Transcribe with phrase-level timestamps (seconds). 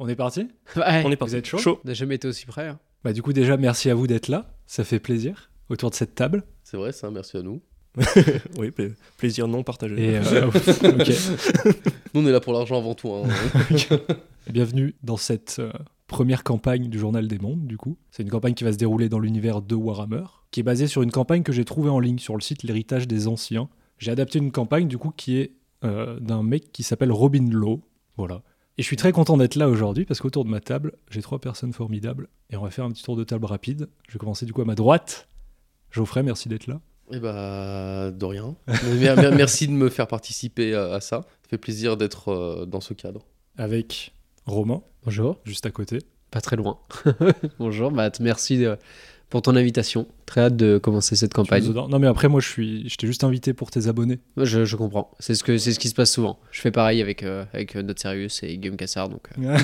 [0.00, 1.02] On est parti Ouais.
[1.04, 1.34] On est parti.
[1.34, 2.68] Vous êtes chaud On n'a jamais été aussi près.
[2.68, 2.78] hein.
[3.04, 6.14] Bah du coup déjà merci à vous d'être là, ça fait plaisir autour de cette
[6.14, 6.42] table.
[6.64, 7.60] C'est vrai, ça, merci à nous.
[8.58, 8.86] Oui, pla-
[9.18, 9.94] plaisir non partagé.
[10.12, 11.10] Et euh, ok.
[12.14, 13.12] Nous, on est là pour l'argent avant tout.
[13.12, 13.22] hein.
[14.50, 15.72] bienvenue dans cette euh,
[16.06, 17.96] première campagne du Journal des Mondes du coup.
[18.10, 21.02] C'est une campagne qui va se dérouler dans l'univers de Warhammer, qui est basée sur
[21.02, 23.68] une campagne que j'ai trouvée en ligne sur le site L'héritage des anciens.
[23.98, 25.52] J'ai adapté une campagne du coup qui est
[25.84, 27.80] euh, d'un mec qui s'appelle Robin Lowe,
[28.16, 28.42] voilà.
[28.78, 31.38] Et je suis très content d'être là aujourd'hui parce qu'autour de ma table, j'ai trois
[31.38, 33.88] personnes formidables et on va faire un petit tour de table rapide.
[34.08, 35.28] Je vais commencer du coup à ma droite.
[35.90, 36.80] Geoffrey, merci d'être là.
[37.12, 38.54] Eh bah, de rien.
[39.36, 41.22] Merci de me faire participer à, ça.
[41.42, 43.26] Ça fait plaisir d'être euh, dans ce cadre.
[43.58, 44.14] Avec
[44.46, 45.40] Romain, Bonjour.
[45.44, 45.98] juste à côté.
[46.30, 46.78] Pas très loin.
[47.58, 48.20] Bonjour, Matt.
[48.20, 48.76] Merci euh,
[49.30, 50.06] pour ton invitation.
[50.26, 51.64] Très hâte de commencer cette campagne.
[51.72, 54.18] Non mais après moi je suis, je t'ai juste invité pour tes abonnés.
[54.36, 55.10] Je, je comprends.
[55.20, 56.38] C'est ce, que, c'est ce qui se passe souvent.
[56.50, 59.56] Je fais pareil avec, euh, avec euh, notre Serious et Guillaume Cassard, donc, euh,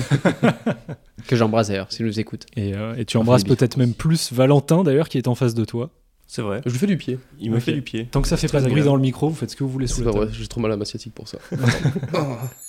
[1.27, 2.45] que j'embrasse d'ailleurs, s'il nous écoute.
[2.55, 5.65] Et, euh, et tu embrasses peut-être même plus Valentin d'ailleurs qui est en face de
[5.65, 5.91] toi.
[6.29, 6.61] C'est vrai.
[6.65, 7.19] Je lui fais du pied.
[7.39, 8.05] Il me fait du pied.
[8.11, 9.69] Tant que ça fait pas de bruit dans le micro, vous faites ce que vous
[9.69, 10.31] voulez sous C'est la pas table.
[10.31, 11.37] vrai, j'ai trop mal à ma sciatique pour ça.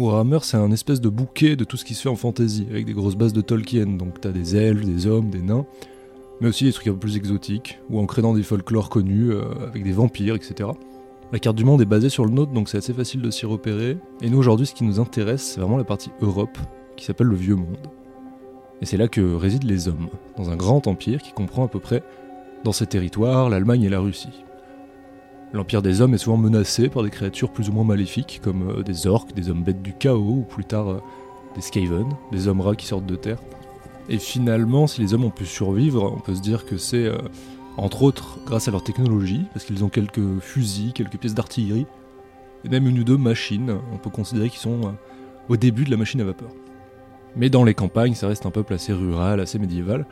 [0.00, 2.86] Warhammer, c'est un espèce de bouquet de tout ce qui se fait en fantasy, avec
[2.86, 3.86] des grosses bases de Tolkien.
[3.86, 5.66] Donc t'as des elfes, des hommes, des nains,
[6.40, 9.42] mais aussi des trucs un peu plus exotiques, ou ancrés dans des folklores connus, euh,
[9.68, 10.70] avec des vampires, etc.
[11.32, 13.44] La carte du monde est basée sur le nôtre, donc c'est assez facile de s'y
[13.44, 13.98] repérer.
[14.22, 16.58] Et nous aujourd'hui, ce qui nous intéresse, c'est vraiment la partie Europe,
[16.96, 17.86] qui s'appelle le Vieux Monde.
[18.80, 21.78] Et c'est là que résident les hommes, dans un grand empire qui comprend à peu
[21.78, 22.02] près,
[22.64, 24.44] dans ces territoires, l'Allemagne et la Russie.
[25.52, 28.82] L'Empire des Hommes est souvent menacé par des créatures plus ou moins maléfiques, comme euh,
[28.82, 31.02] des orques, des hommes bêtes du chaos, ou plus tard euh,
[31.56, 33.38] des Skaven, des hommes rats qui sortent de terre.
[34.08, 37.18] Et finalement, si les hommes ont pu survivre, on peut se dire que c'est, euh,
[37.76, 41.86] entre autres, grâce à leur technologie, parce qu'ils ont quelques fusils, quelques pièces d'artillerie,
[42.64, 44.94] et même une ou deux machines, on peut considérer qu'ils sont
[45.48, 46.50] au début de la machine à vapeur.
[47.34, 50.06] Mais dans les campagnes, ça reste un peuple assez rural, assez médiéval,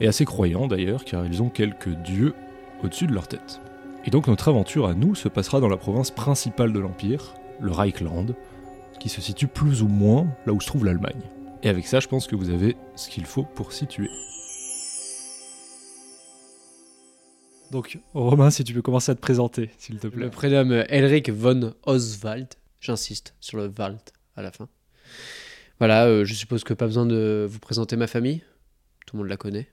[0.00, 2.34] et assez croyant d'ailleurs, car ils ont quelques dieux
[2.82, 3.60] au-dessus de leur tête.
[4.06, 7.72] Et donc notre aventure à nous se passera dans la province principale de l'Empire, le
[7.72, 8.36] Reichland,
[9.00, 11.20] qui se situe plus ou moins là où se trouve l'Allemagne.
[11.64, 14.08] Et avec ça, je pense que vous avez ce qu'il faut pour situer.
[17.72, 20.26] Donc, Romain, si tu peux commencer à te présenter, s'il te plaît.
[20.26, 22.46] Le prénom Elric von Oswald.
[22.80, 23.98] J'insiste sur le Wald
[24.36, 24.68] à la fin.
[25.80, 28.44] Voilà, euh, je suppose que pas besoin de vous présenter ma famille.
[29.04, 29.66] Tout le monde la connaît.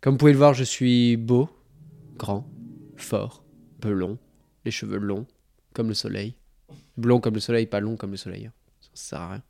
[0.00, 1.48] Comme vous pouvez le voir, je suis beau,
[2.16, 2.50] grand,
[2.96, 3.45] fort,
[3.80, 4.18] blond,
[4.64, 5.26] les cheveux longs,
[5.72, 6.34] comme le soleil.
[6.96, 8.46] Blond comme le soleil, pas long comme le soleil.
[8.46, 8.52] hein.
[8.80, 9.42] Ça, sert à rien.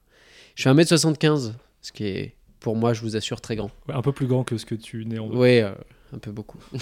[0.54, 3.70] Je suis 1m75, ce qui est, pour moi, je vous assure, très grand.
[3.88, 5.72] Ouais, un peu plus grand que ce que tu n'es en Oui, euh,
[6.12, 6.58] un peu beaucoup.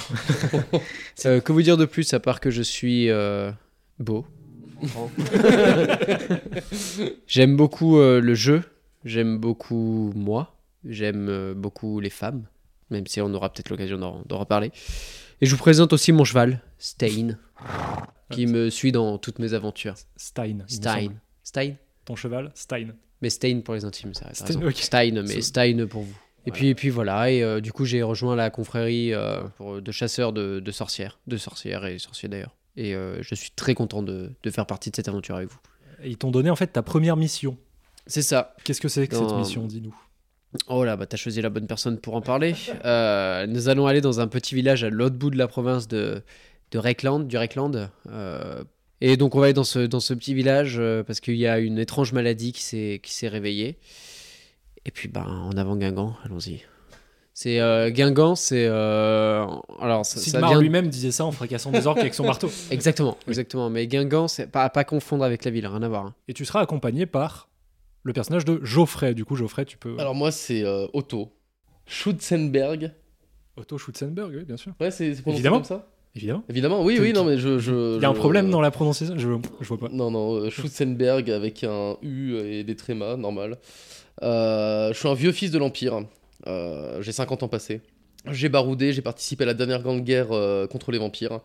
[1.27, 3.51] Euh, que vous dire de plus à part que je suis euh,
[3.99, 4.27] beau?
[7.27, 8.63] J'aime beaucoup le jeu,
[9.05, 12.45] j'aime beaucoup moi, j'aime beaucoup les femmes,
[12.91, 14.73] même si on aura peut-être l'occasion d'en reparler.
[15.41, 17.39] Et je vous présente aussi mon cheval, Stein,
[18.31, 19.95] qui me suit dans toutes mes aventures.
[20.17, 20.59] Stein.
[20.67, 21.13] Stein.
[21.43, 21.75] Stein
[22.05, 22.89] Ton cheval, Stein.
[23.21, 26.15] Mais Stein pour les intimes, ça Stein, Stein, mais Stein pour vous.
[26.47, 29.81] Et puis, et puis voilà, et euh, du coup j'ai rejoint la confrérie euh, pour-
[29.81, 32.55] de chasseurs de, de sorcières, de sorcières et sorciers d'ailleurs.
[32.77, 35.59] Et euh, je suis très content de, de faire partie de cette aventure avec vous.
[36.03, 37.57] Et ils t'ont donné en fait ta première mission.
[38.07, 38.55] C'est ça.
[38.65, 39.95] Qu'est-ce que c'est que cette mission, dis-nous?
[40.69, 42.55] Oh là, bah t'as choisi la bonne personne pour en parler.
[42.85, 46.23] Euh, nous allons aller dans un petit village à l'autre bout de la province de,
[46.71, 47.91] de Reckland, du Reckland.
[48.11, 48.63] euh,
[49.01, 51.47] et donc on va aller dans ce, dans ce petit village euh, parce qu'il y
[51.47, 53.77] a une étrange maladie qui s'est réveillée.
[54.87, 56.63] Et puis ben en avant Guingamp, allons-y.
[57.37, 57.59] C'est
[57.91, 62.15] Guingamp, c'est alors ça, ça Sigmar vient lui-même disait ça en fracassant des orques avec
[62.15, 62.49] son marteau.
[62.71, 63.71] exactement, exactement.
[63.71, 66.07] Mais Guingamp, c'est pas à pas confondre avec la ville, rien à voir.
[66.07, 66.15] hein.
[66.29, 67.49] Et tu seras accompagné par
[68.05, 69.15] le personnage de Geoffrey.
[69.15, 69.97] Du coup, Geoffrey, tu peux.
[69.99, 71.33] Alors, moi, c'est euh, Otto.
[71.87, 72.93] Schutzenberg.
[73.57, 74.73] Otto Schutzenberg, oui, bien sûr.
[74.81, 75.57] Ouais, c'est Évidemment.
[75.57, 76.45] comme ça Évidemment.
[76.49, 77.59] Évidemment, oui, oui, non, mais je.
[77.59, 79.29] je Il y a un je- problème dans la prononciation je,
[79.61, 79.89] je vois pas.
[79.91, 83.59] Non, non, euh, Schutzenberg avec un U et des trémas, normal.
[84.23, 86.05] Euh, je suis un vieux fils de l'Empire.
[86.47, 87.81] Euh, j'ai 50 ans passés.
[88.31, 90.29] J'ai baroudé, j'ai participé à la dernière grande guerre
[90.71, 91.41] contre les vampires.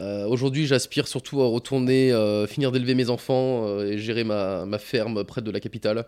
[0.00, 4.66] Euh, Aujourd'hui, j'aspire surtout à retourner, euh, finir d'élever mes enfants euh, et gérer ma,
[4.78, 6.06] ferme près de la capitale.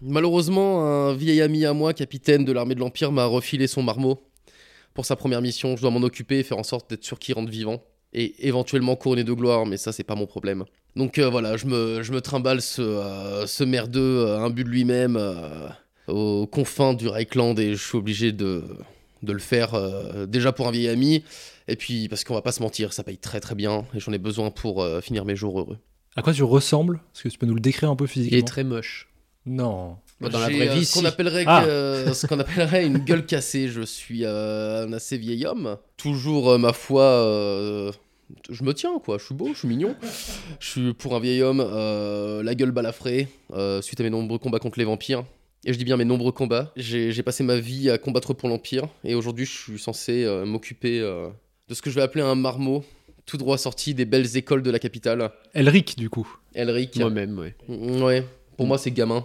[0.00, 4.22] Malheureusement, un vieil ami à moi, capitaine de l'armée de l'Empire, m'a refilé son marmot.
[4.92, 7.34] Pour sa première mission, je dois m'en occuper et faire en sorte d'être sûr qu'il
[7.34, 7.82] rentre vivant.
[8.12, 10.64] Et éventuellement couronné de gloire, mais ça, c'est pas mon problème.
[10.94, 15.18] Donc voilà, je me, je me trimballe ce, merdeux imbu de lui-même
[16.06, 18.62] aux confins du Reichland et je suis obligé de,
[19.24, 21.24] de le faire euh, déjà pour un vieil ami
[21.68, 24.12] et puis parce qu'on va pas se mentir, ça paye très très bien et j'en
[24.12, 25.78] ai besoin pour euh, finir mes jours heureux.
[26.16, 27.00] À quoi tu ressembles?
[27.14, 29.08] Est-ce que tu peux nous le décrire un peu Il physiquement est très moche.
[29.46, 29.96] Non.
[30.20, 31.06] Bah, dans la vraie euh, vie, ce qu'on si.
[31.06, 31.64] appellerait, Ah.
[32.14, 33.68] ce qu'on appellerait une gueule cassée.
[33.68, 35.76] Je suis un assez vieil homme.
[35.96, 37.92] Toujours, ma foi,
[38.50, 39.18] je me tiens, quoi.
[39.18, 39.94] Je suis beau, je suis mignon.
[40.60, 44.38] Je suis pour un vieil homme, euh, la gueule balafrée, euh, suite à mes nombreux
[44.38, 45.24] combats contre les vampires.
[45.66, 46.72] Et je dis bien mes nombreux combats.
[46.76, 48.86] J'ai passé ma vie à combattre pour l'Empire.
[49.04, 51.28] Et aujourd'hui, je suis censé euh, m'occuper euh,
[51.68, 52.84] de ce que je vais appeler un marmot,
[53.26, 55.30] tout droit sorti des belles écoles de la capitale.
[55.54, 56.28] Elric, du coup.
[56.54, 56.96] Elric.
[56.96, 57.54] Moi-même, ouais.
[57.68, 58.26] Mm, Ouais,
[58.56, 59.24] pour moi, c'est gamin.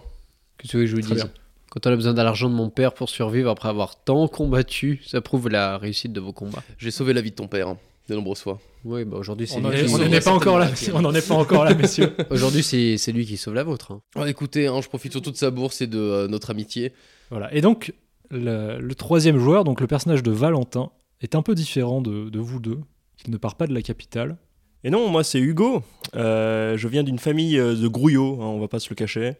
[0.58, 1.30] Que tu veux que je vous dise bien.
[1.70, 5.02] Quand on a besoin de l'argent de mon père pour survivre après avoir tant combattu,
[5.06, 6.64] ça prouve la réussite de vos combats.
[6.80, 7.76] J'ai sauvé la vie de ton père,
[8.10, 8.60] de nombreuses fois.
[8.86, 10.70] Oui, bah aujourd'hui c'est On n'en lui, est, pas encore là.
[10.94, 12.16] On n'en est pas encore là, messieurs.
[12.30, 13.92] Aujourd'hui, c'est c'est lui qui sauve la vôtre.
[13.92, 14.02] hein.
[14.16, 16.94] Ah, écoutez, hein, je profite surtout de sa bourse et de euh, notre amitié.
[17.30, 17.54] Voilà.
[17.54, 17.94] Et donc,
[18.32, 20.92] le, le troisième joueur, donc le personnage de Valentin,
[21.22, 22.80] est un peu différent de, de vous deux.
[23.26, 24.38] Il ne part pas de la capitale.
[24.86, 25.84] Et non, moi c'est Hugo.
[26.16, 29.34] Euh, je viens d'une famille euh, de grouillots, hein, on va pas se le cacher.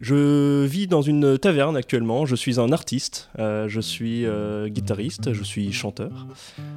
[0.00, 2.26] Je vis dans une taverne actuellement.
[2.26, 3.30] Je suis un artiste.
[3.38, 5.32] Euh, je suis euh, guitariste.
[5.32, 6.26] Je suis chanteur.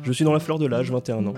[0.04, 1.34] Je suis dans la fleur de l'âge, 21 ans.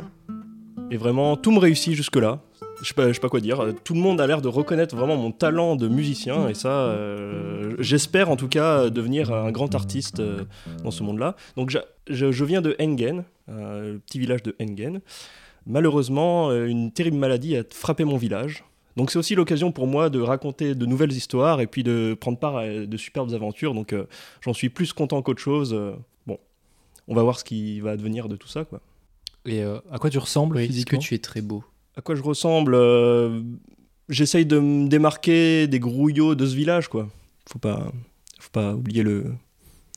[0.92, 2.42] Et vraiment, tout me réussit jusque-là.
[2.82, 3.74] Je sais pas, sais pas quoi dire.
[3.84, 6.50] Tout le monde a l'air de reconnaître vraiment mon talent de musicien.
[6.50, 10.22] Et ça, euh, j'espère en tout cas devenir un grand artiste
[10.84, 11.36] dans ce monde-là.
[11.56, 11.76] Donc
[12.08, 15.02] je, viens de Engen, le petit village de Engen.
[15.66, 18.64] Malheureusement, une terrible maladie a frappé mon village.
[19.00, 22.38] Donc c'est aussi l'occasion pour moi de raconter de nouvelles histoires et puis de prendre
[22.38, 23.74] part à de superbes aventures.
[23.74, 24.04] Donc euh,
[24.42, 25.74] j'en suis plus content qu'autre chose.
[25.74, 25.94] Euh,
[26.28, 26.38] bon,
[27.08, 28.66] on va voir ce qui va advenir de tout ça.
[28.66, 28.82] Quoi.
[29.46, 31.64] Et euh, à quoi tu ressembles Oui, est-ce que physiquement tu es très beau?
[31.96, 33.42] À quoi je ressemble euh,
[34.10, 36.90] J'essaye de me démarquer des grouillots de ce village.
[36.90, 37.08] quoi.
[37.48, 37.92] Faut pas,
[38.38, 39.32] faut pas oublier le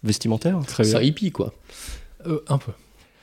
[0.04, 0.60] vestimentaire.
[0.64, 1.00] Très C'est bien.
[1.00, 1.52] un hippie, quoi.
[2.26, 2.70] Euh, un peu.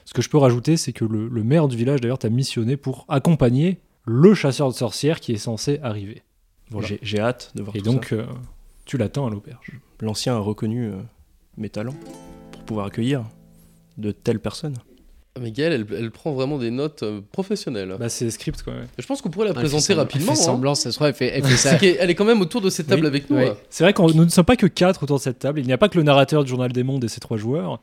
[0.04, 2.76] Ce que je peux rajouter, c'est que le, le maire du village, d'ailleurs, t'a missionné
[2.76, 6.24] pour accompagner le chasseur de sorcières qui est censé arriver.
[6.72, 6.88] Voilà.
[6.88, 8.26] J'ai- J'ai hâte de voir Et tout donc, euh,
[8.86, 9.72] tu l'attends à l'auberge.
[10.02, 10.98] L'ancien a reconnu euh,
[11.58, 11.96] mes talents
[12.52, 13.24] pour pouvoir accueillir
[13.98, 14.76] de telles personnes.
[15.36, 17.96] Ah, Mais Gaëlle, elle, elle prend vraiment des notes euh, professionnelles.
[18.00, 18.74] Bah, c'est script, quoi.
[18.74, 18.88] ouais.
[18.98, 20.32] Je pense qu'on pourrait la Elle présenter semblant- rapidement.
[20.32, 20.46] Elle fait hein.
[20.46, 21.72] semblant, ça se trouve, elle fait, elle fait ça.
[21.72, 23.38] C'est qu'elle- elle est quand même autour de cette table Oui, avec nous.
[23.38, 23.46] oui.
[23.48, 23.58] hein.
[23.70, 25.60] C'est vrai que nous ne sommes pas que quatre autour de cette table.
[25.60, 27.80] Il n'y a pas que le narrateur du Journal des Mondes et ses trois joueurs.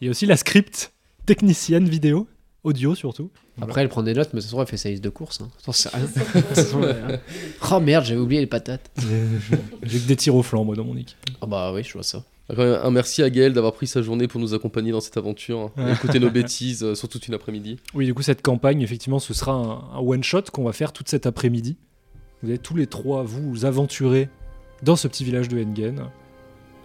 [0.00, 0.92] Il y a aussi la script
[1.26, 2.26] technicienne vidéo,
[2.64, 3.30] audio surtout.
[3.60, 5.40] Après, elle prend des notes, mais ça se trouve, elle fait sa liste de courses.
[5.40, 5.48] Hein.
[5.66, 6.08] Rien.
[7.08, 7.20] Elle-
[7.72, 8.90] oh merde, j'avais oublié les patates.
[9.82, 11.16] J'ai que des tirs au flanc, moi, dans mon équipe.
[11.40, 12.22] Ah bah oui, je vois ça.
[12.50, 15.70] Ah, Un merci à Gaëlle d'avoir pris sa journée pour nous accompagner dans cette aventure.
[15.76, 17.78] hein, et écouter nos bêtises euh, sur toute une après-midi.
[17.94, 21.08] Oui, du coup, cette campagne, effectivement, ce sera un, un one-shot qu'on va faire toute
[21.08, 21.76] cet après-midi.
[22.42, 24.28] Vous allez tous les trois vous aventurer
[24.82, 26.04] dans ce petit village de Engen.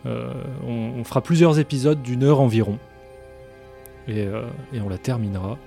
[0.05, 0.33] Euh,
[0.67, 2.77] on, on fera plusieurs épisodes d'une heure environ.
[4.09, 4.41] Et, euh,
[4.73, 5.57] et on la terminera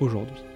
[0.00, 0.53] aujourd'hui.